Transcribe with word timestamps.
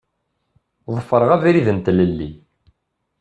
Ḍefreɣ 0.95 1.29
abrid 1.35 1.67
n 1.75 1.79
tlelli. 1.85 2.29